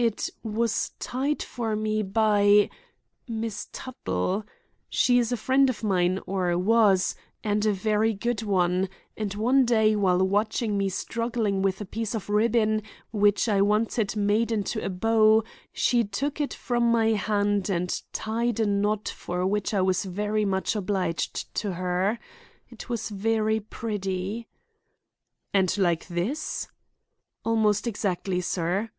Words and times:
"It 0.00 0.30
was 0.44 0.92
tied 1.00 1.42
for 1.42 1.74
me 1.74 2.04
by—Miss 2.04 3.66
Tuttle. 3.72 4.44
She 4.88 5.18
is 5.18 5.32
a 5.32 5.36
friend 5.36 5.68
of 5.68 5.82
mine, 5.82 6.20
or 6.24 6.56
was—and 6.56 7.66
a 7.66 7.72
very 7.72 8.14
good 8.14 8.44
one; 8.44 8.88
and 9.16 9.34
one 9.34 9.64
day 9.64 9.96
while 9.96 10.24
watching 10.24 10.78
me 10.78 10.88
struggling 10.88 11.62
with 11.62 11.80
a 11.80 11.84
piece 11.84 12.14
of 12.14 12.30
ribbon, 12.30 12.82
which 13.10 13.48
I 13.48 13.60
wanted 13.60 14.14
made 14.14 14.52
into 14.52 14.80
a 14.84 14.88
bow, 14.88 15.42
she 15.72 16.04
took 16.04 16.40
it 16.40 16.54
from 16.54 16.92
my 16.92 17.08
hand 17.08 17.68
and 17.68 18.00
tied 18.12 18.60
a 18.60 18.66
knot 18.66 19.08
for 19.08 19.44
which 19.48 19.74
I 19.74 19.80
was 19.80 20.04
very 20.04 20.44
much 20.44 20.76
obliged 20.76 21.52
to 21.56 21.72
her. 21.72 22.20
It 22.68 22.88
was 22.88 23.08
very 23.08 23.58
pretty." 23.58 24.46
"And 25.52 25.76
like 25.76 26.06
this?" 26.06 26.68
"Almost 27.44 27.88
exactly, 27.88 28.40
sir." 28.40 28.90